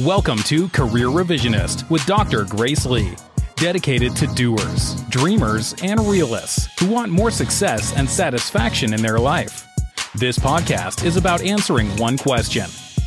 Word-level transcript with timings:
Welcome 0.00 0.36
to 0.40 0.68
Career 0.68 1.06
Revisionist 1.06 1.88
with 1.88 2.04
Dr. 2.04 2.44
Grace 2.44 2.84
Lee, 2.84 3.14
dedicated 3.54 4.14
to 4.16 4.26
doers, 4.26 5.00
dreamers, 5.04 5.74
and 5.82 5.98
realists 6.00 6.68
who 6.78 6.90
want 6.90 7.10
more 7.10 7.30
success 7.30 7.96
and 7.96 8.06
satisfaction 8.06 8.92
in 8.92 9.00
their 9.00 9.18
life. 9.18 9.66
This 10.14 10.38
podcast 10.38 11.02
is 11.02 11.16
about 11.16 11.40
answering 11.40 11.88
one 11.96 12.18
question 12.18 12.66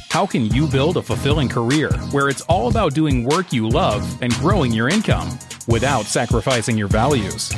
How 0.09 0.25
can 0.25 0.47
you 0.47 0.65
build 0.65 0.97
a 0.97 1.03
fulfilling 1.03 1.47
career 1.47 1.91
where 2.09 2.27
it's 2.27 2.41
all 2.41 2.69
about 2.69 2.95
doing 2.95 3.23
work 3.23 3.53
you 3.53 3.69
love 3.69 4.19
and 4.23 4.33
growing 4.33 4.73
your 4.73 4.89
income 4.89 5.37
without 5.67 6.05
sacrificing 6.05 6.75
your 6.75 6.87
values? 6.87 7.51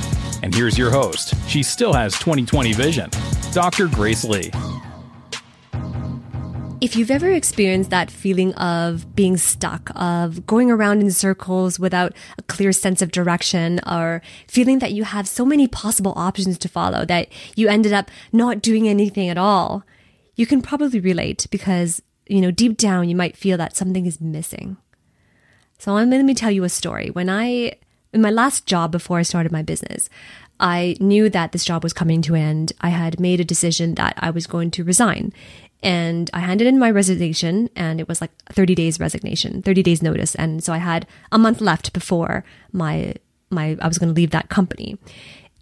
And 0.43 0.54
here's 0.54 0.77
your 0.77 0.91
host. 0.91 1.36
She 1.48 1.63
still 1.63 1.93
has 1.93 2.20
2020 2.20 2.73
vision, 2.73 3.09
Dr. 3.54 3.88
Grace 3.88 4.25
Lee. 4.25 4.52
If 6.82 6.95
you've 6.95 7.11
ever 7.11 7.29
experienced 7.32 7.91
that 7.91 8.09
feeling 8.09 8.55
of 8.55 9.16
being 9.16 9.38
stuck, 9.38 9.91
of 9.95 10.48
going 10.48 10.71
around 10.71 11.02
in 11.02 11.12
circles 11.12 11.80
without 11.80 12.13
a 12.40 12.41
clear 12.41 12.71
sense 12.71 13.04
of 13.04 13.12
direction, 13.12 13.80
or 13.85 14.23
feeling 14.48 14.80
that 14.80 14.91
you 14.91 15.04
have 15.04 15.27
so 15.27 15.45
many 15.45 15.67
possible 15.67 16.13
options 16.16 16.57
to 16.57 16.67
follow 16.67 17.05
that 17.05 17.27
you 17.55 17.70
ended 17.70 17.94
up 17.94 18.09
not 18.34 18.63
doing 18.63 18.88
anything 18.88 19.30
at 19.30 19.38
all, 19.38 19.84
you 20.35 20.48
can 20.48 20.59
probably 20.59 20.99
relate 20.99 21.45
because, 21.52 22.02
you 22.26 22.41
know, 22.41 22.49
deep 22.49 22.77
down 22.77 23.07
you 23.07 23.16
might 23.16 23.38
feel 23.38 23.59
that 23.59 23.76
something 23.76 24.07
is 24.07 24.20
missing. 24.20 24.76
So 25.77 25.93
let 25.93 26.07
me 26.07 26.34
tell 26.34 26.49
you 26.49 26.63
a 26.63 26.70
story. 26.70 27.12
When 27.12 27.29
I, 27.29 27.73
in 28.12 28.23
my 28.23 28.32
last 28.32 28.66
job 28.66 28.91
before 28.91 29.20
I 29.20 29.23
started 29.23 29.52
my 29.52 29.62
business, 29.62 30.09
I 30.59 30.95
knew 30.99 31.29
that 31.29 31.52
this 31.52 31.66
job 31.66 31.84
was 31.84 31.93
coming 31.93 32.23
to 32.23 32.34
an 32.34 32.41
end. 32.41 32.73
I 32.82 32.90
had 32.90 33.20
made 33.20 33.40
a 33.40 33.45
decision 33.45 33.93
that 33.95 34.16
I 34.18 34.32
was 34.32 34.48
going 34.48 34.71
to 34.71 34.84
resign 34.84 35.32
and 35.84 36.30
I 36.34 36.40
handed 36.40 36.67
in 36.67 36.77
my 36.77 36.91
resignation 36.91 37.70
and 37.76 37.99
it 37.99 38.08
was 38.08 38.21
like 38.21 38.31
30 38.49 38.76
days 38.76 38.99
resignation, 38.99 39.62
30 39.62 39.81
days 39.81 40.04
notice. 40.04 40.35
And 40.35 40.63
so 40.63 40.73
I 40.73 40.77
had 40.77 41.07
a 41.32 41.40
month 41.40 41.60
left 41.60 41.93
before 41.93 42.43
my, 42.71 43.15
my, 43.49 43.77
I 43.82 43.87
was 43.87 43.98
going 43.98 44.13
to 44.13 44.15
leave 44.15 44.32
that 44.32 44.49
company. 44.49 44.98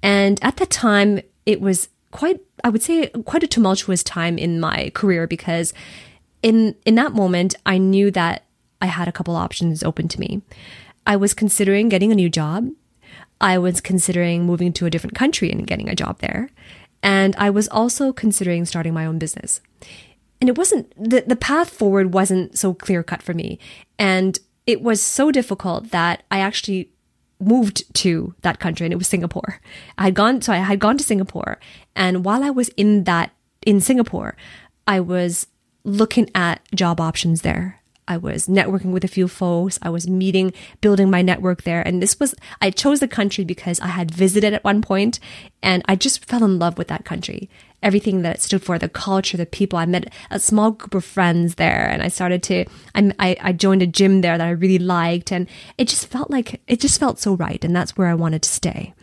And 0.03 0.40
at 0.44 0.58
that 0.58 0.70
time, 0.70 1.22
it 1.45 1.62
was 1.62 1.88
quite, 2.12 2.42
I 2.64 2.70
would 2.70 2.84
say 2.84 3.08
quite 3.25 3.44
a 3.44 3.47
tumultuous 3.47 4.03
time 4.03 4.38
in 4.38 4.59
my 4.59 4.92
career 4.94 5.25
because 5.25 5.73
in, 6.44 6.75
in 6.86 6.95
that 6.95 7.14
moment, 7.14 7.56
I 7.66 7.78
knew 7.78 8.12
that 8.12 8.45
I 8.81 8.88
had 8.88 9.08
a 9.08 9.14
couple 9.14 9.36
options 9.36 9.84
open 9.84 10.08
to 10.09 10.20
me. 10.20 10.42
I 11.06 11.16
was 11.16 11.34
considering 11.34 11.90
getting 11.90 12.12
a 12.12 12.16
new 12.16 12.30
job. 12.30 12.70
I 13.42 13.58
was 13.58 13.80
considering 13.80 14.45
moving 14.45 14.73
to 14.73 14.86
a 14.86 14.90
different 14.90 15.16
country 15.16 15.50
and 15.50 15.66
getting 15.66 15.88
a 15.88 15.95
job 15.95 16.20
there. 16.20 16.50
And 17.02 17.36
I 17.38 17.50
was 17.50 17.70
also 17.70 18.12
considering 18.12 18.66
starting 18.66 18.94
my 18.94 19.06
own 19.06 19.20
business 19.20 19.62
and 20.42 20.50
it 20.50 20.58
wasn't 20.58 20.92
the, 20.98 21.23
the 21.26 21.36
path 21.36 21.70
forward 21.70 22.14
wasn't 22.14 22.58
so 22.58 22.73
clear 22.73 23.04
cut 23.04 23.22
for 23.22 23.34
me. 23.34 23.59
And 23.98 24.40
it 24.66 24.81
was 24.81 25.02
so 25.02 25.31
difficult 25.31 25.92
that 25.92 26.23
I 26.31 26.40
actually 26.40 26.92
moved 27.40 27.94
to 27.96 28.34
that 28.42 28.59
country 28.59 28.86
and 28.86 28.94
it 28.94 28.98
was 28.98 29.08
Singapore. 29.08 29.59
I 29.98 30.06
had 30.06 30.14
gone, 30.14 30.42
so 30.42 30.54
I 30.54 30.58
had 30.58 30.80
gone 30.80 30.98
to 30.98 31.04
Singapore. 31.04 31.59
And 31.96 32.23
while 32.26 32.44
I 32.44 32.50
was 32.50 32.70
in 32.70 33.06
that, 33.06 33.31
in 33.66 33.81
Singapore, 33.81 34.36
I 34.88 35.00
was 35.00 35.48
looking 35.84 36.30
at 36.36 36.62
job 36.74 37.00
options 37.02 37.42
there. 37.42 37.78
I 38.10 38.18
was 38.18 38.48
networking 38.48 38.92
with 38.92 39.06
a 39.06 39.08
few 39.08 39.28
folks. 39.28 39.80
I 39.82 39.90
was 39.90 40.10
meeting, 40.10 40.52
building 40.82 41.10
my 41.10 41.22
network 41.22 41.64
there. 41.64 41.82
And 41.88 42.02
this 42.02 42.20
was, 42.20 42.36
I 42.60 42.72
chose 42.72 43.00
the 43.00 43.08
country 43.08 43.46
because 43.46 43.80
I 43.80 43.88
had 43.88 44.12
visited 44.12 44.54
at 44.54 44.64
one 44.64 44.82
point 44.82 45.20
and 45.62 45.84
I 45.86 45.96
just 45.96 46.26
fell 46.26 46.44
in 46.44 46.60
love 46.60 46.78
with 46.78 46.90
that 46.90 47.06
country 47.06 47.50
everything 47.82 48.24
that 48.24 48.36
it 48.36 48.42
stood 48.42 48.62
for, 48.64 48.78
the 48.78 48.90
culture, 48.90 49.38
the 49.38 49.46
people. 49.46 49.80
I 49.80 49.86
met 49.86 50.12
a 50.30 50.40
small 50.40 50.72
group 50.72 50.96
of 50.96 51.06
friends 51.06 51.56
there 51.56 51.88
and 51.88 52.04
I 52.04 52.10
started 52.10 52.44
to, 52.44 52.66
I, 52.94 53.38
I 53.40 53.54
joined 53.54 53.82
a 53.82 53.88
gym 53.88 54.22
there 54.22 54.38
that 54.38 54.46
I 54.46 54.52
really 54.52 54.80
liked 54.80 55.32
and 55.32 55.48
it 55.78 55.88
just 55.88 56.08
felt 56.08 56.30
like, 56.30 56.62
it 56.68 56.82
just 56.82 57.00
felt 57.00 57.20
so 57.20 57.36
right. 57.36 57.64
And 57.64 57.76
that's 57.76 57.96
where 57.96 58.08
I 58.08 58.16
wanted 58.16 58.42
to 58.42 58.50
stay. 58.50 58.94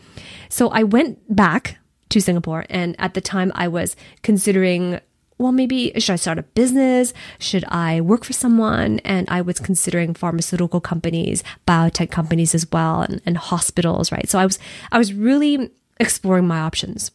So 0.48 0.68
I 0.68 0.82
went 0.82 1.34
back 1.34 1.78
to 2.10 2.20
Singapore 2.20 2.66
and 2.68 2.94
at 2.98 3.14
the 3.14 3.20
time 3.20 3.50
I 3.54 3.68
was 3.68 3.96
considering 4.22 5.00
well, 5.38 5.52
maybe 5.52 5.92
should 5.98 6.14
I 6.14 6.16
start 6.16 6.38
a 6.38 6.42
business? 6.42 7.12
Should 7.38 7.64
I 7.68 8.00
work 8.00 8.24
for 8.24 8.32
someone? 8.32 9.00
And 9.00 9.28
I 9.28 9.42
was 9.42 9.60
considering 9.60 10.14
pharmaceutical 10.14 10.80
companies, 10.80 11.44
biotech 11.66 12.10
companies 12.10 12.54
as 12.54 12.66
well, 12.70 13.02
and, 13.02 13.20
and 13.26 13.36
hospitals, 13.36 14.10
right? 14.10 14.28
So 14.28 14.38
I 14.38 14.46
was, 14.46 14.58
I 14.90 14.98
was 14.98 15.12
really 15.12 15.70
exploring 16.00 16.46
my 16.46 16.60
options. 16.60 17.10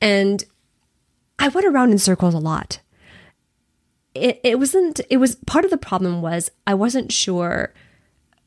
And 0.00 0.44
I 1.38 1.48
went 1.48 1.66
around 1.66 1.92
in 1.92 1.98
circles 1.98 2.34
a 2.34 2.38
lot. 2.38 2.80
It, 4.14 4.40
it 4.42 4.58
wasn't, 4.58 5.00
it 5.08 5.18
was 5.18 5.36
part 5.46 5.64
of 5.64 5.70
the 5.70 5.76
problem 5.76 6.22
was 6.22 6.50
I 6.66 6.74
wasn't 6.74 7.12
sure 7.12 7.72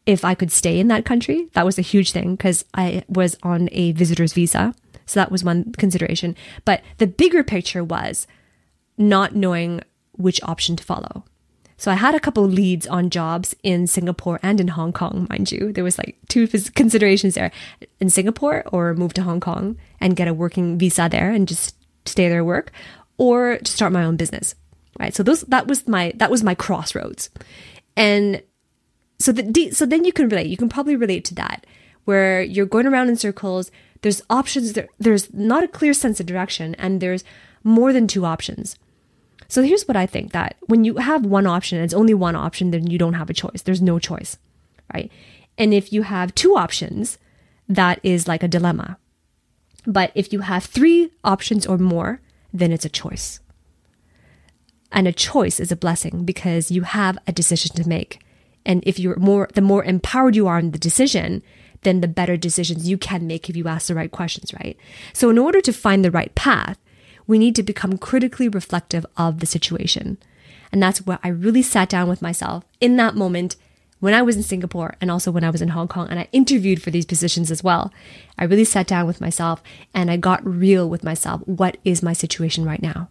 if 0.06 0.26
I 0.26 0.34
could 0.34 0.52
stay 0.52 0.80
in 0.80 0.88
that 0.88 1.06
country. 1.06 1.48
That 1.54 1.66
was 1.66 1.78
a 1.78 1.84
huge 1.84 2.12
thing 2.12 2.36
because 2.36 2.66
I 2.74 3.04
was 3.08 3.38
on 3.44 3.70
a 3.72 3.92
visitor's 3.92 4.34
visa. 4.34 4.74
So 5.06 5.20
that 5.20 5.32
was 5.32 5.44
one 5.44 5.72
consideration. 5.74 6.36
But 6.66 6.82
the 6.98 7.08
bigger 7.08 7.44
picture 7.44 7.84
was 7.84 8.28
not 9.00 9.36
knowing 9.36 9.82
which 10.12 10.40
option 10.44 10.76
to 10.76 10.84
follow. 10.84 11.24
So 11.78 11.90
I 11.90 11.96
had 11.96 12.14
a 12.14 12.20
couple 12.20 12.44
leads 12.44 12.86
on 12.86 13.10
jobs 13.10 13.56
in 13.64 13.88
Singapore 13.88 14.40
and 14.44 14.60
in 14.60 14.68
Hong 14.68 14.94
Kong, 14.94 15.26
mind 15.30 15.52
you. 15.52 15.72
There 15.72 15.84
was 15.84 15.98
like 15.98 16.18
two 16.28 16.46
considerations 16.48 17.34
there. 17.34 17.52
In 18.00 18.12
Singapore 18.12 18.64
or 18.72 18.94
move 18.94 19.14
to 19.14 19.24
Hong 19.24 19.40
Kong 19.40 19.78
and 20.00 20.16
get 20.16 20.28
a 20.28 20.34
working 20.34 20.78
visa 20.78 21.08
there 21.10 21.32
and 21.32 21.48
just 21.48 21.76
stay 22.06 22.30
there 22.30 22.44
work 22.44 22.72
or 23.18 23.58
to 23.58 23.72
start 23.72 23.94
my 23.94 24.04
own 24.04 24.18
business 24.18 24.56
right? 25.00 25.16
So 25.16 25.24
those 25.24 25.42
that 25.44 25.68
was 25.68 25.88
my 25.88 26.12
that 26.18 26.30
was 26.30 26.44
my 26.44 26.54
crossroads. 26.54 27.30
And 27.96 28.44
so 29.18 29.32
the 29.32 29.72
so 29.72 29.86
then 29.86 30.04
you 30.04 30.14
can 30.14 30.30
relate. 30.30 30.48
You 30.48 30.58
can 30.58 30.70
probably 30.70 30.96
relate 30.96 31.26
to 31.26 31.36
that 31.36 31.66
where 32.06 32.42
you're 32.42 32.66
going 32.66 32.86
around 32.86 33.10
in 33.10 33.16
circles. 33.16 33.72
There's 34.02 34.22
options. 34.30 34.74
There, 34.74 34.88
there's 35.00 35.34
not 35.34 35.64
a 35.64 35.68
clear 35.68 35.94
sense 35.94 36.20
of 36.20 36.26
direction 36.26 36.76
and 36.76 37.02
there's 37.02 37.24
more 37.64 37.92
than 37.92 38.08
two 38.08 38.26
options 38.26 38.78
so 39.50 39.62
here's 39.62 39.88
what 39.88 39.98
i 39.98 40.06
think 40.06 40.32
that 40.32 40.56
when 40.68 40.86
you 40.86 40.96
have 40.96 41.26
one 41.26 41.46
option 41.46 41.78
and 41.78 41.84
it's 41.84 41.94
only 41.94 42.14
one 42.14 42.36
option 42.36 42.72
then 42.72 42.88
you 42.90 42.98
don't 42.98 43.16
have 43.16 43.30
a 43.30 43.34
choice 43.34 43.62
there's 43.64 43.82
no 43.82 44.00
choice 44.00 44.38
right 44.94 45.12
and 45.58 45.74
if 45.74 45.92
you 45.92 46.04
have 46.04 46.34
two 46.36 46.56
options 46.56 47.18
that 47.68 48.00
is 48.02 48.30
like 48.30 48.44
a 48.44 48.48
dilemma 48.48 48.98
but 49.86 50.12
if 50.16 50.32
you 50.32 50.42
have 50.42 50.66
three 50.66 51.12
options 51.24 51.66
or 51.66 51.78
more, 51.78 52.22
then 52.54 52.72
it's 52.72 52.86
a 52.86 52.90
choice. 52.90 53.40
And 54.92 55.08
a 55.08 55.12
choice 55.12 55.60
is 55.60 55.72
a 55.72 55.76
blessing 55.76 56.26
because 56.26 56.72
you 56.72 56.82
have 56.82 57.18
a 57.28 57.32
decision 57.32 57.76
to 57.76 57.88
make. 57.88 58.20
And 58.66 58.84
if 58.86 59.00
you're 59.00 59.18
more, 59.18 59.50
the 59.54 59.62
more 59.62 59.84
empowered 59.84 60.36
you 60.36 60.48
are 60.48 60.60
in 60.60 60.72
the 60.72 60.80
decision, 60.80 61.44
then 61.84 62.02
the 62.02 62.08
better 62.08 62.36
decisions 62.38 62.90
you 62.90 62.98
can 62.98 63.26
make 63.26 63.50
if 63.50 63.56
you 63.56 63.68
ask 63.68 63.88
the 63.88 63.96
right 63.96 64.12
questions, 64.12 64.54
right? 64.54 64.78
So 65.14 65.30
in 65.30 65.38
order 65.38 65.62
to 65.62 65.72
find 65.72 66.04
the 66.04 66.12
right 66.12 66.34
path, 66.36 66.78
we 67.30 67.38
need 67.38 67.56
to 67.56 67.62
become 67.62 67.96
critically 68.00 68.50
reflective 68.50 69.06
of 69.16 69.40
the 69.40 69.46
situation. 69.46 70.18
And 70.72 70.82
that's 70.82 71.06
where 71.06 71.20
I 71.24 71.28
really 71.28 71.62
sat 71.62 71.88
down 71.88 72.10
with 72.10 72.24
myself 72.24 72.66
in 72.82 72.98
that 72.98 73.14
moment 73.14 73.56
when 74.00 74.16
I 74.16 74.24
was 74.24 74.36
in 74.36 74.42
Singapore 74.42 74.96
and 75.00 75.12
also 75.12 75.30
when 75.30 75.44
I 75.44 75.52
was 75.52 75.62
in 75.62 75.70
Hong 75.70 75.88
Kong 75.88 76.08
and 76.10 76.20
I 76.20 76.28
interviewed 76.32 76.82
for 76.82 76.90
these 76.90 77.06
positions 77.06 77.52
as 77.52 77.64
well. 77.64 77.94
I 78.40 78.46
really 78.46 78.66
sat 78.66 78.88
down 78.88 79.06
with 79.06 79.22
myself 79.22 79.62
and 79.94 80.10
I 80.10 80.18
got 80.18 80.44
real 80.44 80.90
with 80.90 81.04
myself. 81.04 81.42
What 81.46 81.78
is 81.86 82.02
my 82.02 82.14
situation 82.14 82.66
right 82.66 82.82
now? 82.82 83.10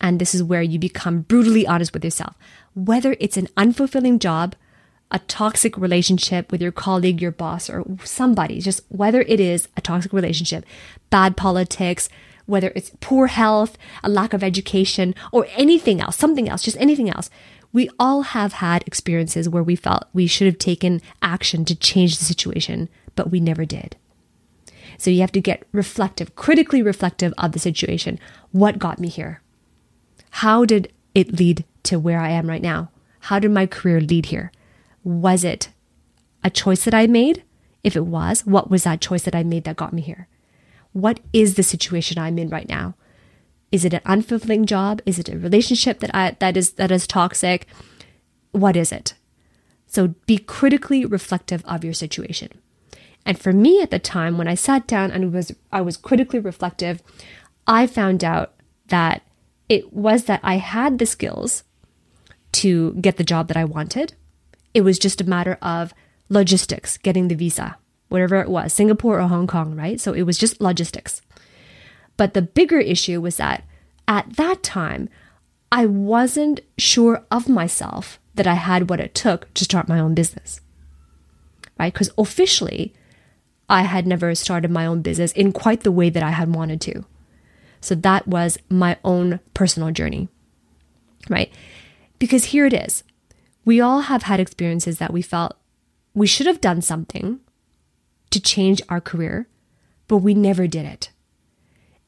And 0.00 0.20
this 0.20 0.34
is 0.34 0.42
where 0.42 0.62
you 0.62 0.80
become 0.80 1.20
brutally 1.20 1.68
honest 1.68 1.94
with 1.94 2.02
yourself. 2.02 2.34
Whether 2.74 3.14
it's 3.20 3.36
an 3.36 3.46
unfulfilling 3.56 4.18
job, 4.18 4.56
a 5.12 5.20
toxic 5.20 5.78
relationship 5.78 6.50
with 6.50 6.60
your 6.60 6.72
colleague, 6.72 7.22
your 7.22 7.30
boss, 7.30 7.70
or 7.70 7.84
somebody, 8.02 8.60
just 8.60 8.82
whether 8.88 9.20
it 9.22 9.38
is 9.38 9.68
a 9.76 9.80
toxic 9.80 10.12
relationship, 10.12 10.64
bad 11.10 11.36
politics, 11.36 12.08
whether 12.50 12.72
it's 12.74 12.92
poor 13.00 13.28
health, 13.28 13.78
a 14.02 14.08
lack 14.08 14.32
of 14.32 14.44
education, 14.44 15.14
or 15.32 15.46
anything 15.56 16.00
else, 16.00 16.16
something 16.16 16.48
else, 16.48 16.62
just 16.62 16.76
anything 16.78 17.08
else, 17.08 17.30
we 17.72 17.88
all 17.98 18.22
have 18.22 18.54
had 18.54 18.82
experiences 18.86 19.48
where 19.48 19.62
we 19.62 19.76
felt 19.76 20.08
we 20.12 20.26
should 20.26 20.46
have 20.46 20.58
taken 20.58 21.00
action 21.22 21.64
to 21.64 21.74
change 21.74 22.18
the 22.18 22.24
situation, 22.24 22.88
but 23.14 23.30
we 23.30 23.40
never 23.40 23.64
did. 23.64 23.96
So 24.98 25.10
you 25.10 25.20
have 25.20 25.32
to 25.32 25.40
get 25.40 25.66
reflective, 25.72 26.34
critically 26.34 26.82
reflective 26.82 27.32
of 27.38 27.52
the 27.52 27.58
situation. 27.58 28.18
What 28.50 28.78
got 28.78 28.98
me 28.98 29.08
here? 29.08 29.40
How 30.30 30.64
did 30.64 30.92
it 31.14 31.38
lead 31.38 31.64
to 31.84 31.98
where 31.98 32.20
I 32.20 32.30
am 32.30 32.48
right 32.48 32.62
now? 32.62 32.90
How 33.20 33.38
did 33.38 33.50
my 33.50 33.66
career 33.66 34.00
lead 34.00 34.26
here? 34.26 34.52
Was 35.04 35.44
it 35.44 35.70
a 36.44 36.50
choice 36.50 36.84
that 36.84 36.94
I 36.94 37.06
made? 37.06 37.44
If 37.82 37.96
it 37.96 38.04
was, 38.04 38.44
what 38.44 38.70
was 38.70 38.84
that 38.84 39.00
choice 39.00 39.22
that 39.22 39.34
I 39.34 39.42
made 39.42 39.64
that 39.64 39.76
got 39.76 39.92
me 39.92 40.02
here? 40.02 40.28
What 40.92 41.20
is 41.32 41.54
the 41.54 41.62
situation 41.62 42.18
I'm 42.18 42.38
in 42.38 42.48
right 42.48 42.68
now? 42.68 42.94
Is 43.70 43.84
it 43.84 43.94
an 43.94 44.00
unfulfilling 44.04 44.64
job? 44.64 45.00
Is 45.06 45.18
it 45.18 45.28
a 45.28 45.38
relationship 45.38 46.00
that 46.00 46.14
I, 46.14 46.36
that 46.40 46.56
is 46.56 46.72
that 46.72 46.90
is 46.90 47.06
toxic? 47.06 47.66
What 48.52 48.76
is 48.76 48.90
it? 48.92 49.14
So 49.86 50.14
be 50.26 50.38
critically 50.38 51.04
reflective 51.04 51.64
of 51.64 51.84
your 51.84 51.94
situation. 51.94 52.48
And 53.24 53.38
for 53.38 53.52
me 53.52 53.82
at 53.82 53.90
the 53.90 53.98
time 53.98 54.38
when 54.38 54.48
I 54.48 54.54
sat 54.54 54.86
down 54.86 55.10
and 55.10 55.32
was 55.32 55.52
I 55.70 55.80
was 55.80 55.96
critically 55.96 56.40
reflective, 56.40 57.02
I 57.66 57.86
found 57.86 58.24
out 58.24 58.54
that 58.88 59.22
it 59.68 59.92
was 59.92 60.24
that 60.24 60.40
I 60.42 60.56
had 60.56 60.98
the 60.98 61.06
skills 61.06 61.62
to 62.52 62.94
get 62.94 63.16
the 63.16 63.24
job 63.24 63.46
that 63.48 63.56
I 63.56 63.64
wanted. 63.64 64.14
it 64.74 64.82
was 64.82 64.98
just 64.98 65.20
a 65.20 65.28
matter 65.28 65.58
of 65.62 65.92
logistics, 66.28 66.96
getting 66.98 67.28
the 67.28 67.34
visa, 67.34 67.76
whatever 68.10 68.40
it 68.40 68.48
was, 68.48 68.72
Singapore 68.72 69.20
or 69.20 69.28
Hong 69.28 69.46
Kong, 69.46 69.74
right? 69.74 69.98
So 69.98 70.12
it 70.12 70.22
was 70.22 70.36
just 70.36 70.60
logistics. 70.60 71.22
But 72.16 72.34
the 72.34 72.42
bigger 72.42 72.78
issue 72.78 73.20
was 73.20 73.38
that 73.38 73.64
at 74.06 74.36
that 74.36 74.62
time, 74.62 75.08
I 75.72 75.86
wasn't 75.86 76.60
sure 76.76 77.24
of 77.30 77.48
myself 77.48 78.20
that 78.34 78.46
I 78.46 78.54
had 78.54 78.90
what 78.90 79.00
it 79.00 79.14
took 79.14 79.52
to 79.54 79.64
start 79.64 79.88
my 79.88 79.98
own 79.98 80.14
business. 80.14 80.60
Right? 81.78 81.92
Because 81.92 82.10
officially, 82.18 82.92
I 83.68 83.82
had 83.82 84.06
never 84.06 84.34
started 84.34 84.70
my 84.70 84.84
own 84.84 85.00
business 85.00 85.32
in 85.32 85.52
quite 85.52 85.82
the 85.82 85.92
way 85.92 86.10
that 86.10 86.22
I 86.22 86.30
had 86.30 86.54
wanted 86.54 86.80
to. 86.82 87.04
So 87.80 87.94
that 87.94 88.26
was 88.26 88.58
my 88.68 88.98
own 89.04 89.40
personal 89.54 89.92
journey. 89.92 90.28
Right? 91.28 91.52
Because 92.18 92.46
here 92.46 92.66
it 92.66 92.74
is. 92.74 93.04
We 93.64 93.80
all 93.80 94.00
have 94.02 94.24
had 94.24 94.40
experiences 94.40 94.98
that 94.98 95.12
we 95.12 95.22
felt 95.22 95.56
we 96.12 96.26
should 96.26 96.46
have 96.46 96.60
done 96.60 96.82
something 96.82 97.40
to 98.30 98.40
change 98.40 98.80
our 98.88 99.00
career, 99.00 99.48
but 100.08 100.18
we 100.18 100.34
never 100.34 100.66
did 100.66 100.86
it. 100.86 101.10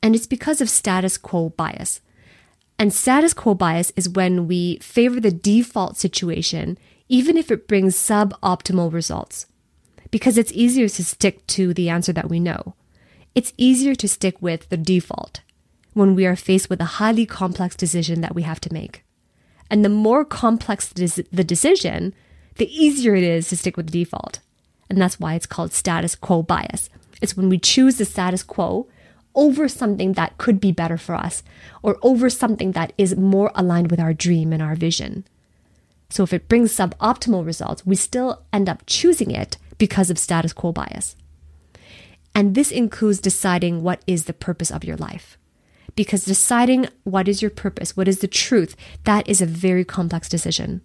And 0.02 0.14
it's 0.14 0.26
because 0.26 0.60
of 0.60 0.70
status 0.70 1.16
quo 1.16 1.50
bias. 1.50 2.00
And 2.78 2.92
status 2.92 3.34
quo 3.34 3.54
bias 3.54 3.92
is 3.94 4.08
when 4.08 4.48
we 4.48 4.78
favor 4.78 5.20
the 5.20 5.30
default 5.30 5.96
situation, 5.96 6.78
even 7.08 7.36
if 7.36 7.50
it 7.50 7.68
brings 7.68 7.94
suboptimal 7.94 8.92
results. 8.92 9.46
Because 10.10 10.36
it's 10.36 10.52
easier 10.52 10.88
to 10.88 11.04
stick 11.04 11.46
to 11.48 11.72
the 11.72 11.88
answer 11.88 12.12
that 12.12 12.28
we 12.28 12.40
know. 12.40 12.74
It's 13.34 13.52
easier 13.56 13.94
to 13.94 14.08
stick 14.08 14.40
with 14.42 14.68
the 14.68 14.76
default 14.76 15.40
when 15.94 16.14
we 16.14 16.26
are 16.26 16.36
faced 16.36 16.68
with 16.68 16.80
a 16.80 16.96
highly 16.98 17.26
complex 17.26 17.76
decision 17.76 18.20
that 18.22 18.34
we 18.34 18.42
have 18.42 18.60
to 18.60 18.72
make. 18.72 19.04
And 19.70 19.84
the 19.84 19.88
more 19.88 20.24
complex 20.24 20.88
the 20.88 21.44
decision, 21.44 22.14
the 22.56 22.70
easier 22.70 23.14
it 23.14 23.22
is 23.22 23.48
to 23.48 23.56
stick 23.56 23.76
with 23.76 23.86
the 23.86 24.04
default. 24.04 24.40
And 24.92 25.00
that's 25.00 25.18
why 25.18 25.32
it's 25.32 25.46
called 25.46 25.72
status 25.72 26.14
quo 26.14 26.42
bias. 26.42 26.90
It's 27.22 27.34
when 27.34 27.48
we 27.48 27.58
choose 27.58 27.96
the 27.96 28.04
status 28.04 28.42
quo 28.42 28.88
over 29.34 29.66
something 29.66 30.12
that 30.12 30.36
could 30.36 30.60
be 30.60 30.70
better 30.70 30.98
for 30.98 31.14
us 31.14 31.42
or 31.82 31.96
over 32.02 32.28
something 32.28 32.72
that 32.72 32.92
is 32.98 33.16
more 33.16 33.50
aligned 33.54 33.90
with 33.90 33.98
our 33.98 34.12
dream 34.12 34.52
and 34.52 34.62
our 34.62 34.74
vision. 34.74 35.24
So 36.10 36.24
if 36.24 36.34
it 36.34 36.46
brings 36.46 36.76
suboptimal 36.76 37.46
results, 37.46 37.86
we 37.86 37.96
still 37.96 38.42
end 38.52 38.68
up 38.68 38.82
choosing 38.84 39.30
it 39.30 39.56
because 39.78 40.10
of 40.10 40.18
status 40.18 40.52
quo 40.52 40.72
bias. 40.72 41.16
And 42.34 42.54
this 42.54 42.70
includes 42.70 43.18
deciding 43.18 43.82
what 43.82 44.02
is 44.06 44.26
the 44.26 44.34
purpose 44.34 44.70
of 44.70 44.84
your 44.84 44.98
life. 44.98 45.38
Because 45.96 46.26
deciding 46.26 46.88
what 47.04 47.28
is 47.28 47.40
your 47.40 47.50
purpose, 47.50 47.96
what 47.96 48.08
is 48.08 48.18
the 48.18 48.28
truth, 48.28 48.76
that 49.04 49.26
is 49.26 49.40
a 49.40 49.46
very 49.46 49.86
complex 49.86 50.28
decision. 50.28 50.82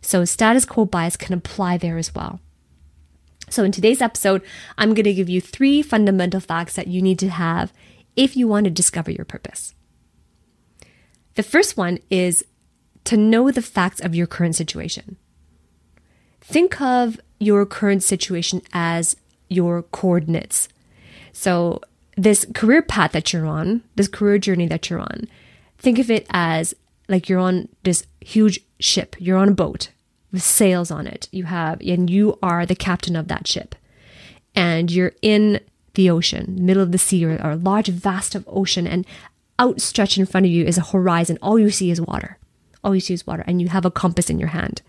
So 0.00 0.24
status 0.24 0.64
quo 0.64 0.84
bias 0.84 1.16
can 1.16 1.34
apply 1.34 1.76
there 1.76 1.98
as 1.98 2.14
well. 2.14 2.38
So, 3.52 3.64
in 3.64 3.70
today's 3.72 4.00
episode, 4.00 4.40
I'm 4.78 4.94
going 4.94 5.04
to 5.04 5.12
give 5.12 5.28
you 5.28 5.38
three 5.38 5.82
fundamental 5.82 6.40
facts 6.40 6.74
that 6.74 6.86
you 6.86 7.02
need 7.02 7.18
to 7.18 7.28
have 7.28 7.70
if 8.16 8.34
you 8.34 8.48
want 8.48 8.64
to 8.64 8.70
discover 8.70 9.10
your 9.10 9.26
purpose. 9.26 9.74
The 11.34 11.42
first 11.42 11.76
one 11.76 11.98
is 12.08 12.46
to 13.04 13.18
know 13.18 13.50
the 13.50 13.60
facts 13.60 14.00
of 14.00 14.14
your 14.14 14.26
current 14.26 14.56
situation. 14.56 15.18
Think 16.40 16.80
of 16.80 17.20
your 17.38 17.66
current 17.66 18.02
situation 18.02 18.62
as 18.72 19.16
your 19.50 19.82
coordinates. 19.82 20.68
So, 21.34 21.82
this 22.16 22.46
career 22.54 22.80
path 22.80 23.12
that 23.12 23.34
you're 23.34 23.46
on, 23.46 23.82
this 23.96 24.08
career 24.08 24.38
journey 24.38 24.66
that 24.68 24.88
you're 24.88 25.00
on, 25.00 25.28
think 25.76 25.98
of 25.98 26.10
it 26.10 26.26
as 26.30 26.74
like 27.06 27.28
you're 27.28 27.38
on 27.38 27.68
this 27.82 28.06
huge 28.20 28.60
ship, 28.80 29.14
you're 29.18 29.36
on 29.36 29.50
a 29.50 29.54
boat, 29.54 29.90
with 30.32 30.42
sails 30.42 30.90
on 30.90 31.06
it. 31.06 31.28
You 31.30 31.44
have, 31.44 31.80
and 31.80 32.08
you 32.08 32.38
are 32.42 32.66
the 32.66 32.74
captain 32.74 33.14
of 33.14 33.28
that 33.28 33.46
ship. 33.46 33.74
And 34.54 34.90
you're 34.90 35.12
in 35.22 35.60
the 35.94 36.10
ocean, 36.10 36.56
middle 36.58 36.82
of 36.82 36.92
the 36.92 36.98
sea, 36.98 37.24
or, 37.24 37.32
or 37.42 37.52
a 37.52 37.56
large, 37.56 37.88
vast 37.88 38.34
of 38.34 38.48
ocean, 38.48 38.86
and 38.86 39.06
outstretched 39.60 40.18
in 40.18 40.26
front 40.26 40.46
of 40.46 40.52
you 40.52 40.64
is 40.64 40.78
a 40.78 40.82
horizon. 40.82 41.38
All 41.42 41.58
you 41.58 41.70
see 41.70 41.90
is 41.90 42.00
water. 42.00 42.38
All 42.82 42.94
you 42.94 43.00
see 43.00 43.14
is 43.14 43.26
water, 43.26 43.44
and 43.46 43.60
you 43.60 43.68
have 43.68 43.84
a 43.84 43.90
compass 43.90 44.30
in 44.30 44.38
your 44.38 44.48
hand. 44.48 44.82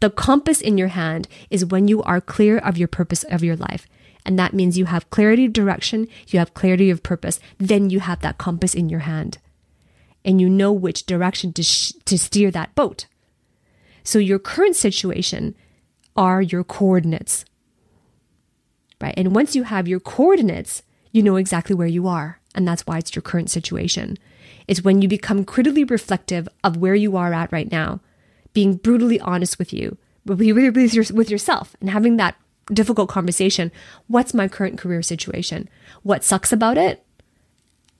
The 0.00 0.10
compass 0.10 0.60
in 0.60 0.76
your 0.76 0.88
hand 0.88 1.26
is 1.50 1.64
when 1.64 1.88
you 1.88 2.02
are 2.02 2.20
clear 2.20 2.58
of 2.58 2.76
your 2.76 2.88
purpose 2.88 3.22
of 3.24 3.42
your 3.42 3.56
life. 3.56 3.88
And 4.24 4.38
that 4.38 4.52
means 4.52 4.76
you 4.76 4.86
have 4.86 5.08
clarity 5.10 5.46
of 5.46 5.52
direction, 5.52 6.08
you 6.28 6.38
have 6.38 6.54
clarity 6.54 6.90
of 6.90 7.02
purpose, 7.02 7.40
then 7.58 7.90
you 7.90 8.00
have 8.00 8.20
that 8.20 8.38
compass 8.38 8.74
in 8.74 8.88
your 8.88 9.00
hand. 9.00 9.38
And 10.24 10.40
you 10.40 10.48
know 10.50 10.72
which 10.72 11.06
direction 11.06 11.52
to, 11.54 11.62
sh- 11.62 11.92
to 12.04 12.18
steer 12.18 12.50
that 12.50 12.74
boat. 12.74 13.06
So 14.06 14.20
your 14.20 14.38
current 14.38 14.76
situation 14.76 15.56
are 16.16 16.40
your 16.40 16.62
coordinates. 16.62 17.44
Right? 19.00 19.14
And 19.16 19.34
once 19.34 19.56
you 19.56 19.64
have 19.64 19.88
your 19.88 19.98
coordinates, 19.98 20.82
you 21.10 21.24
know 21.24 21.34
exactly 21.34 21.74
where 21.74 21.88
you 21.88 22.06
are. 22.06 22.40
And 22.54 22.68
that's 22.68 22.86
why 22.86 22.98
it's 22.98 23.16
your 23.16 23.22
current 23.22 23.50
situation. 23.50 24.16
It's 24.68 24.84
when 24.84 25.02
you 25.02 25.08
become 25.08 25.44
critically 25.44 25.82
reflective 25.82 26.48
of 26.62 26.76
where 26.76 26.94
you 26.94 27.16
are 27.16 27.34
at 27.34 27.50
right 27.50 27.70
now, 27.70 28.00
being 28.52 28.76
brutally 28.76 29.18
honest 29.18 29.58
with 29.58 29.72
you, 29.72 29.98
with, 30.24 30.40
yourself, 30.40 31.74
and 31.80 31.90
having 31.90 32.16
that 32.16 32.36
difficult 32.72 33.08
conversation. 33.08 33.72
What's 34.06 34.32
my 34.32 34.46
current 34.46 34.78
career 34.78 35.02
situation? 35.02 35.68
What 36.04 36.22
sucks 36.22 36.52
about 36.52 36.78
it? 36.78 37.04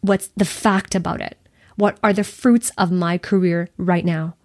What's 0.02 0.28
the 0.36 0.44
fact 0.44 0.94
about 0.94 1.20
it? 1.20 1.36
What 1.74 1.98
are 2.04 2.12
the 2.12 2.24
fruits 2.24 2.70
of 2.78 2.92
my 2.92 3.18
career 3.18 3.68
right 3.76 4.04
now? 4.04 4.36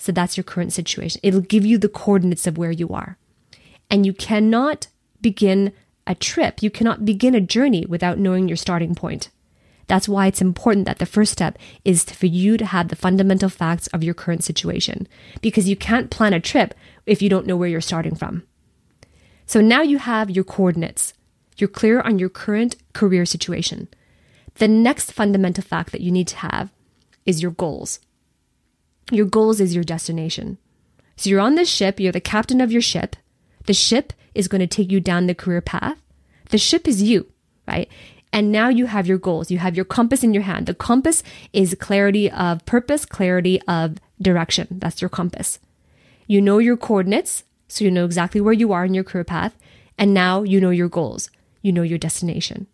So 0.00 0.12
that's 0.12 0.38
your 0.38 0.44
current 0.44 0.72
situation. 0.72 1.20
It'll 1.22 1.42
give 1.42 1.66
you 1.66 1.76
the 1.76 1.88
coordinates 1.88 2.46
of 2.46 2.56
where 2.56 2.70
you 2.70 2.88
are. 2.88 3.18
And 3.90 4.06
you 4.06 4.14
cannot 4.14 4.86
begin 5.20 5.74
a 6.06 6.14
trip, 6.14 6.62
you 6.62 6.70
cannot 6.70 7.04
begin 7.04 7.34
a 7.34 7.40
journey 7.40 7.84
without 7.86 8.18
knowing 8.18 8.48
your 8.48 8.56
starting 8.56 8.94
point. 8.94 9.28
That's 9.88 10.08
why 10.08 10.26
it's 10.26 10.40
important 10.40 10.86
that 10.86 10.98
the 10.98 11.04
first 11.06 11.32
step 11.32 11.58
is 11.84 12.04
for 12.04 12.26
you 12.26 12.56
to 12.56 12.64
have 12.64 12.88
the 12.88 12.96
fundamental 12.96 13.50
facts 13.50 13.88
of 13.88 14.02
your 14.02 14.14
current 14.14 14.42
situation, 14.42 15.06
because 15.42 15.68
you 15.68 15.76
can't 15.76 16.10
plan 16.10 16.32
a 16.32 16.40
trip 16.40 16.74
if 17.04 17.20
you 17.20 17.28
don't 17.28 17.46
know 17.46 17.56
where 17.56 17.68
you're 17.68 17.82
starting 17.82 18.14
from. 18.14 18.44
So 19.46 19.60
now 19.60 19.82
you 19.82 19.98
have 19.98 20.30
your 20.30 20.44
coordinates. 20.44 21.12
You're 21.58 21.68
clear 21.68 22.00
on 22.00 22.18
your 22.18 22.30
current 22.30 22.76
career 22.94 23.26
situation. 23.26 23.88
The 24.54 24.68
next 24.68 25.12
fundamental 25.12 25.62
fact 25.62 25.92
that 25.92 26.00
you 26.00 26.10
need 26.10 26.28
to 26.28 26.36
have 26.36 26.72
is 27.26 27.42
your 27.42 27.50
goals. 27.50 28.00
Your 29.10 29.26
goals 29.26 29.60
is 29.60 29.74
your 29.74 29.84
destination. 29.84 30.58
So 31.16 31.28
you're 31.28 31.40
on 31.40 31.56
this 31.56 31.68
ship, 31.68 32.00
you're 32.00 32.12
the 32.12 32.20
captain 32.20 32.60
of 32.60 32.72
your 32.72 32.80
ship. 32.80 33.16
The 33.66 33.74
ship 33.74 34.12
is 34.34 34.48
going 34.48 34.60
to 34.60 34.66
take 34.66 34.90
you 34.90 35.00
down 35.00 35.26
the 35.26 35.34
career 35.34 35.60
path. 35.60 36.00
The 36.50 36.58
ship 36.58 36.88
is 36.88 37.02
you, 37.02 37.26
right? 37.66 37.88
And 38.32 38.52
now 38.52 38.68
you 38.68 38.86
have 38.86 39.06
your 39.06 39.18
goals. 39.18 39.50
You 39.50 39.58
have 39.58 39.74
your 39.74 39.84
compass 39.84 40.22
in 40.22 40.32
your 40.32 40.44
hand. 40.44 40.66
The 40.66 40.74
compass 40.74 41.22
is 41.52 41.76
clarity 41.78 42.30
of 42.30 42.64
purpose, 42.64 43.04
clarity 43.04 43.60
of 43.62 43.98
direction. 44.22 44.68
That's 44.70 45.02
your 45.02 45.08
compass. 45.08 45.58
You 46.26 46.40
know 46.40 46.58
your 46.58 46.76
coordinates, 46.76 47.42
so 47.66 47.84
you 47.84 47.90
know 47.90 48.04
exactly 48.04 48.40
where 48.40 48.52
you 48.52 48.72
are 48.72 48.84
in 48.84 48.94
your 48.94 49.04
career 49.04 49.24
path. 49.24 49.56
And 49.98 50.14
now 50.14 50.44
you 50.44 50.60
know 50.60 50.70
your 50.70 50.88
goals. 50.88 51.28
You 51.60 51.72
know 51.72 51.82
your 51.82 51.98
destination. 51.98 52.68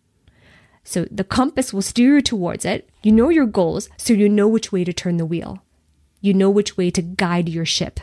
So 0.85 1.07
the 1.11 1.25
compass 1.25 1.73
will 1.73 1.83
steer 1.83 2.17
you 2.17 2.21
towards 2.21 2.65
it. 2.65 2.89
You 3.03 3.13
know 3.13 3.31
your 3.31 3.47
goals, 3.47 3.89
so 3.97 4.13
you 4.13 4.29
know 4.29 4.47
which 4.47 4.71
way 4.71 4.85
to 4.85 4.93
turn 4.93 5.17
the 5.17 5.27
wheel 5.27 5.63
you 6.27 6.35
know 6.35 6.51
which 6.51 6.77
way 6.77 6.91
to 6.91 7.03
guide 7.03 7.49
your 7.49 7.65
ship. 7.65 8.01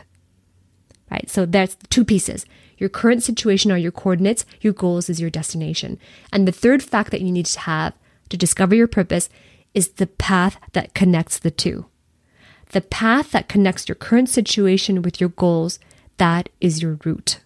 Right? 1.10 1.28
So 1.30 1.46
that's 1.46 1.76
two 1.90 2.04
pieces. 2.04 2.46
Your 2.78 2.88
current 2.88 3.22
situation 3.22 3.70
are 3.70 3.78
your 3.78 3.92
coordinates, 3.92 4.44
your 4.60 4.72
goals 4.72 5.08
is 5.08 5.20
your 5.20 5.30
destination. 5.30 5.98
And 6.32 6.48
the 6.48 6.52
third 6.52 6.82
fact 6.82 7.10
that 7.12 7.20
you 7.20 7.30
need 7.30 7.46
to 7.46 7.60
have 7.60 7.94
to 8.30 8.36
discover 8.36 8.74
your 8.74 8.88
purpose 8.88 9.28
is 9.74 9.90
the 9.90 10.06
path 10.06 10.58
that 10.72 10.94
connects 10.94 11.38
the 11.38 11.50
two. 11.50 11.86
The 12.72 12.80
path 12.80 13.30
that 13.30 13.48
connects 13.48 13.88
your 13.88 13.94
current 13.94 14.28
situation 14.28 15.02
with 15.02 15.20
your 15.20 15.30
goals, 15.30 15.78
that 16.16 16.48
is 16.60 16.82
your 16.82 16.98
route. 17.04 17.40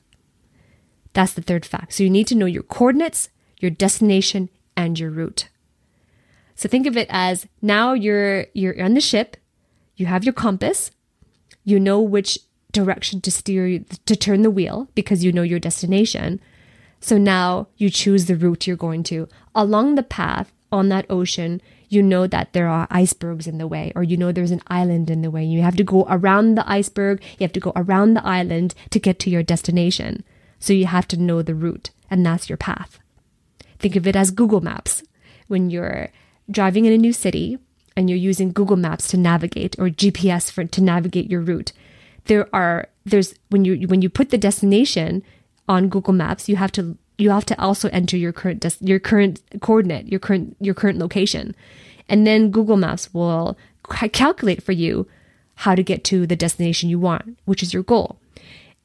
That's 1.12 1.32
the 1.32 1.42
third 1.42 1.66
fact. 1.66 1.94
So 1.94 2.04
you 2.04 2.10
need 2.10 2.26
to 2.28 2.34
know 2.34 2.46
your 2.46 2.62
coordinates, 2.62 3.28
your 3.58 3.70
destination, 3.70 4.48
and 4.76 4.98
your 4.98 5.10
route. 5.10 5.48
So 6.54 6.68
think 6.68 6.86
of 6.86 6.96
it 6.96 7.08
as 7.10 7.46
now 7.60 7.92
you're 7.92 8.46
you're 8.52 8.82
on 8.82 8.94
the 8.94 9.00
ship, 9.00 9.36
you 9.98 10.06
have 10.06 10.24
your 10.24 10.32
compass, 10.32 10.90
you 11.64 11.78
know 11.78 12.00
which 12.00 12.38
direction 12.72 13.20
to 13.20 13.30
steer, 13.30 13.80
to 14.06 14.16
turn 14.16 14.42
the 14.42 14.50
wheel 14.50 14.88
because 14.94 15.24
you 15.24 15.32
know 15.32 15.42
your 15.42 15.58
destination. 15.58 16.40
So 17.00 17.18
now 17.18 17.66
you 17.76 17.90
choose 17.90 18.26
the 18.26 18.36
route 18.36 18.66
you're 18.66 18.76
going 18.76 19.02
to. 19.04 19.28
Along 19.54 19.94
the 19.94 20.02
path 20.02 20.52
on 20.70 20.88
that 20.88 21.06
ocean, 21.10 21.60
you 21.88 22.02
know 22.02 22.26
that 22.26 22.52
there 22.52 22.68
are 22.68 22.86
icebergs 22.90 23.46
in 23.46 23.58
the 23.58 23.66
way, 23.66 23.92
or 23.96 24.02
you 24.02 24.16
know 24.16 24.30
there's 24.30 24.50
an 24.50 24.62
island 24.68 25.10
in 25.10 25.22
the 25.22 25.30
way. 25.30 25.44
You 25.44 25.62
have 25.62 25.76
to 25.76 25.84
go 25.84 26.06
around 26.08 26.54
the 26.54 26.70
iceberg, 26.70 27.22
you 27.38 27.44
have 27.44 27.52
to 27.54 27.60
go 27.60 27.72
around 27.74 28.14
the 28.14 28.24
island 28.24 28.74
to 28.90 29.00
get 29.00 29.18
to 29.20 29.30
your 29.30 29.42
destination. 29.42 30.22
So 30.60 30.72
you 30.72 30.86
have 30.86 31.08
to 31.08 31.16
know 31.16 31.42
the 31.42 31.54
route, 31.54 31.90
and 32.10 32.24
that's 32.24 32.48
your 32.48 32.58
path. 32.58 32.98
Think 33.78 33.96
of 33.96 34.06
it 34.06 34.16
as 34.16 34.30
Google 34.30 34.60
Maps. 34.60 35.02
When 35.46 35.70
you're 35.70 36.10
driving 36.50 36.84
in 36.84 36.92
a 36.92 36.98
new 36.98 37.12
city, 37.12 37.58
and 37.98 38.08
you're 38.08 38.16
using 38.16 38.52
Google 38.52 38.76
Maps 38.76 39.08
to 39.08 39.16
navigate 39.16 39.74
or 39.76 39.88
GPS 39.88 40.52
for, 40.52 40.64
to 40.64 40.80
navigate 40.80 41.28
your 41.28 41.40
route, 41.40 41.72
there 42.26 42.48
are 42.54 42.88
there's 43.04 43.34
when 43.50 43.64
you 43.64 43.88
when 43.88 44.02
you 44.02 44.08
put 44.08 44.30
the 44.30 44.38
destination 44.38 45.24
on 45.68 45.88
Google 45.88 46.12
Maps, 46.12 46.48
you 46.48 46.54
have 46.54 46.70
to 46.72 46.96
you 47.18 47.30
have 47.30 47.44
to 47.46 47.60
also 47.60 47.88
enter 47.88 48.16
your 48.16 48.32
current 48.32 48.60
des- 48.60 48.78
your 48.80 49.00
current 49.00 49.42
coordinate, 49.60 50.06
your 50.06 50.20
current 50.20 50.56
your 50.60 50.74
current 50.74 51.00
location, 51.00 51.56
and 52.08 52.24
then 52.24 52.52
Google 52.52 52.76
Maps 52.76 53.12
will 53.12 53.58
calculate 54.12 54.62
for 54.62 54.72
you 54.72 55.08
how 55.56 55.74
to 55.74 55.82
get 55.82 56.04
to 56.04 56.24
the 56.24 56.36
destination 56.36 56.88
you 56.88 57.00
want, 57.00 57.36
which 57.46 57.64
is 57.64 57.74
your 57.74 57.82
goal. 57.82 58.20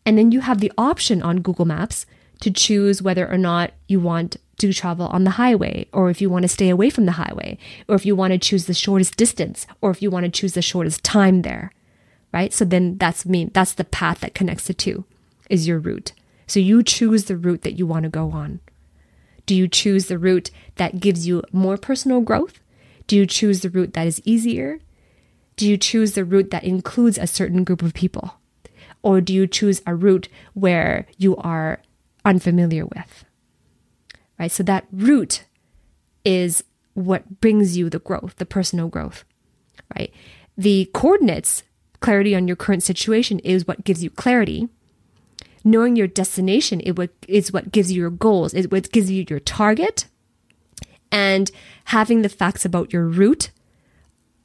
And 0.07 0.17
then 0.17 0.31
you 0.31 0.39
have 0.39 0.59
the 0.59 0.71
option 0.75 1.21
on 1.21 1.41
Google 1.41 1.65
Maps 1.65 2.07
to 2.39 2.49
choose 2.49 3.03
whether 3.03 3.29
or 3.29 3.37
not 3.37 3.73
you 3.87 3.99
want 3.99 4.37
to 4.59 4.71
travel 4.71 5.07
on 5.07 5.23
the 5.23 5.31
highway, 5.31 5.87
or 5.91 6.09
if 6.09 6.21
you 6.21 6.29
want 6.29 6.43
to 6.43 6.49
stay 6.49 6.69
away 6.69 6.89
from 6.89 7.05
the 7.05 7.13
highway, 7.13 7.57
or 7.87 7.95
if 7.95 8.05
you 8.05 8.15
want 8.15 8.33
to 8.33 8.39
choose 8.39 8.65
the 8.65 8.73
shortest 8.73 9.17
distance, 9.17 9.65
or 9.81 9.91
if 9.91 10.01
you 10.01 10.09
want 10.09 10.25
to 10.25 10.31
choose 10.31 10.53
the 10.53 10.61
shortest 10.61 11.03
time 11.03 11.41
there. 11.41 11.71
Right? 12.31 12.53
So 12.53 12.65
then 12.65 12.97
that's 12.97 13.25
me. 13.25 13.45
That's 13.45 13.73
the 13.73 13.83
path 13.83 14.21
that 14.21 14.33
connects 14.33 14.67
the 14.67 14.73
two 14.73 15.05
is 15.49 15.67
your 15.67 15.79
route. 15.79 16.13
So 16.47 16.59
you 16.59 16.83
choose 16.83 17.25
the 17.25 17.37
route 17.37 17.61
that 17.61 17.77
you 17.77 17.85
want 17.85 18.03
to 18.03 18.09
go 18.09 18.31
on. 18.31 18.59
Do 19.45 19.55
you 19.55 19.67
choose 19.67 20.07
the 20.07 20.17
route 20.17 20.49
that 20.75 20.99
gives 20.99 21.27
you 21.27 21.43
more 21.51 21.77
personal 21.77 22.21
growth? 22.21 22.59
Do 23.07 23.15
you 23.15 23.25
choose 23.25 23.61
the 23.61 23.69
route 23.69 23.93
that 23.93 24.07
is 24.07 24.21
easier? 24.25 24.79
Do 25.57 25.67
you 25.67 25.77
choose 25.77 26.13
the 26.13 26.25
route 26.25 26.49
that 26.51 26.63
includes 26.63 27.17
a 27.17 27.27
certain 27.27 27.63
group 27.63 27.81
of 27.81 27.93
people? 27.93 28.35
Or 29.01 29.19
do 29.21 29.33
you 29.33 29.45
choose 29.45 29.81
a 29.85 29.93
route 29.93 30.29
where 30.53 31.05
you 31.17 31.35
are 31.37 31.79
unfamiliar 32.23 32.85
with? 32.85 33.25
Right? 34.39 34.51
So 34.51 34.63
that 34.63 34.85
route 34.91 35.45
is 36.25 36.63
what 36.93 37.41
brings 37.41 37.77
you 37.77 37.89
the 37.89 37.99
growth, 37.99 38.35
the 38.37 38.45
personal 38.45 38.87
growth, 38.87 39.23
right? 39.95 40.11
The 40.57 40.89
coordinates, 40.93 41.63
clarity 41.99 42.35
on 42.35 42.47
your 42.47 42.55
current 42.55 42.83
situation 42.83 43.39
is 43.39 43.67
what 43.67 43.83
gives 43.83 44.03
you 44.03 44.09
clarity. 44.09 44.67
Knowing 45.63 45.95
your 45.95 46.07
destination 46.07 46.81
is 46.81 47.53
what 47.53 47.71
gives 47.71 47.91
you 47.91 48.01
your 48.01 48.09
goals, 48.09 48.53
is 48.53 48.67
what 48.67 48.91
gives 48.91 49.09
you 49.09 49.25
your 49.29 49.39
target. 49.39 50.07
And 51.11 51.49
having 51.85 52.21
the 52.21 52.29
facts 52.29 52.65
about 52.65 52.91
your 52.91 53.07
route 53.07 53.51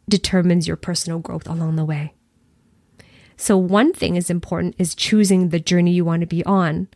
determines 0.08 0.66
your 0.66 0.76
personal 0.76 1.18
growth 1.18 1.48
along 1.48 1.76
the 1.76 1.84
way. 1.84 2.14
So, 3.36 3.56
one 3.56 3.92
thing 3.92 4.16
is 4.16 4.30
important 4.30 4.74
is 4.78 4.94
choosing 4.94 5.48
the 5.48 5.60
journey 5.60 5.92
you 5.92 6.04
want 6.04 6.20
to 6.20 6.26
be 6.26 6.44
on 6.44 6.88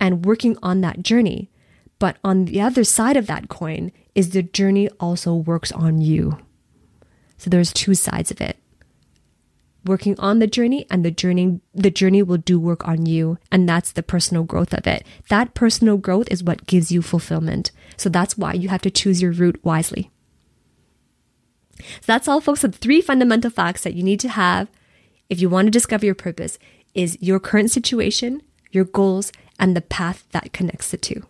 and 0.00 0.24
working 0.24 0.56
on 0.62 0.80
that 0.80 1.02
journey. 1.02 1.50
But 1.98 2.16
on 2.24 2.46
the 2.46 2.60
other 2.60 2.84
side 2.84 3.16
of 3.16 3.26
that 3.26 3.48
coin 3.48 3.92
is 4.14 4.30
the 4.30 4.42
journey 4.42 4.88
also 5.00 5.34
works 5.34 5.72
on 5.72 6.00
you. 6.00 6.38
So 7.36 7.50
there's 7.50 7.72
two 7.72 7.94
sides 7.94 8.30
of 8.30 8.40
it. 8.40 8.56
Working 9.84 10.18
on 10.18 10.38
the 10.38 10.46
journey 10.46 10.86
and 10.90 11.04
the 11.04 11.10
journey 11.10 11.60
the 11.74 11.90
journey 11.90 12.22
will 12.22 12.38
do 12.38 12.58
work 12.58 12.88
on 12.88 13.04
you 13.04 13.38
and 13.52 13.68
that's 13.68 13.92
the 13.92 14.02
personal 14.02 14.42
growth 14.42 14.72
of 14.72 14.86
it. 14.86 15.06
That 15.28 15.52
personal 15.52 15.98
growth 15.98 16.26
is 16.30 16.42
what 16.42 16.66
gives 16.66 16.90
you 16.90 17.02
fulfillment. 17.02 17.70
So 17.98 18.08
that's 18.08 18.38
why 18.38 18.54
you 18.54 18.70
have 18.70 18.82
to 18.82 18.90
choose 18.90 19.20
your 19.20 19.32
route 19.32 19.62
wisely. 19.62 20.10
So 21.78 22.06
that's 22.06 22.28
all 22.28 22.40
folks, 22.40 22.62
the 22.62 22.72
three 22.72 23.02
fundamental 23.02 23.50
facts 23.50 23.82
that 23.84 23.94
you 23.94 24.02
need 24.02 24.20
to 24.20 24.28
have 24.30 24.68
if 25.28 25.40
you 25.40 25.48
want 25.48 25.66
to 25.66 25.70
discover 25.70 26.06
your 26.06 26.14
purpose 26.14 26.58
is 26.94 27.18
your 27.20 27.40
current 27.40 27.70
situation, 27.70 28.42
your 28.70 28.84
goals, 28.84 29.32
and 29.58 29.76
the 29.76 29.80
path 29.80 30.24
that 30.32 30.52
connects 30.52 30.90
the 30.90 30.96
two. 30.96 31.26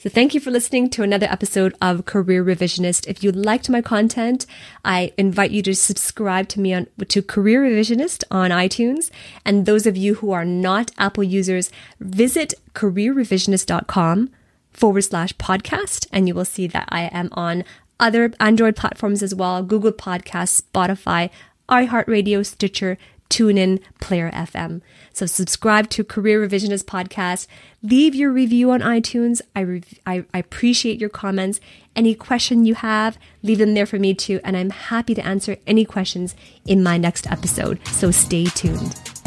So 0.00 0.08
thank 0.08 0.32
you 0.32 0.38
for 0.38 0.52
listening 0.52 0.90
to 0.90 1.02
another 1.02 1.26
episode 1.28 1.74
of 1.82 2.06
Career 2.06 2.44
Revisionist. 2.44 3.08
If 3.08 3.24
you 3.24 3.32
liked 3.32 3.68
my 3.68 3.82
content, 3.82 4.46
I 4.84 5.12
invite 5.18 5.50
you 5.50 5.60
to 5.62 5.74
subscribe 5.74 6.48
to 6.50 6.60
me 6.60 6.72
on 6.72 6.86
to 7.08 7.20
Career 7.20 7.64
Revisionist 7.64 8.22
on 8.30 8.52
iTunes. 8.52 9.10
And 9.44 9.66
those 9.66 9.86
of 9.86 9.96
you 9.96 10.14
who 10.14 10.30
are 10.30 10.44
not 10.44 10.92
Apple 10.98 11.24
users, 11.24 11.72
visit 11.98 12.54
careerrevisionist.com 12.74 14.30
forward 14.72 15.02
slash 15.02 15.32
podcast 15.32 16.06
and 16.12 16.28
you 16.28 16.34
will 16.34 16.44
see 16.44 16.68
that 16.68 16.88
I 16.90 17.06
am 17.06 17.28
on 17.32 17.64
other 17.98 18.32
Android 18.38 18.76
platforms 18.76 19.20
as 19.20 19.34
well, 19.34 19.64
Google 19.64 19.90
Podcasts, 19.90 20.62
Spotify, 20.62 21.28
iHeartRadio, 21.68 22.46
Stitcher, 22.46 22.98
TuneIn, 23.30 23.80
Player 24.00 24.30
FM. 24.32 24.80
So 25.12 25.26
subscribe 25.26 25.88
to 25.90 26.04
Career 26.04 26.46
Revisionist 26.46 26.84
Podcast. 26.84 27.46
Leave 27.82 28.14
your 28.14 28.30
review 28.30 28.70
on 28.70 28.80
iTunes. 28.80 29.40
I, 29.54 29.60
re- 29.60 29.82
I, 30.06 30.24
I 30.32 30.38
appreciate 30.38 31.00
your 31.00 31.10
comments. 31.10 31.60
Any 31.96 32.14
question 32.14 32.64
you 32.64 32.74
have, 32.76 33.18
leave 33.42 33.58
them 33.58 33.74
there 33.74 33.86
for 33.86 33.98
me 33.98 34.14
too. 34.14 34.40
And 34.44 34.56
I'm 34.56 34.70
happy 34.70 35.14
to 35.14 35.26
answer 35.26 35.56
any 35.66 35.84
questions 35.84 36.36
in 36.64 36.82
my 36.82 36.96
next 36.96 37.30
episode. 37.30 37.84
So 37.88 38.10
stay 38.10 38.44
tuned. 38.44 39.17